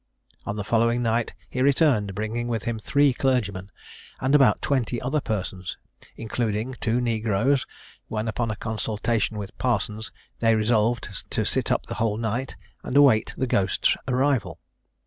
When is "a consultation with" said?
8.49-9.55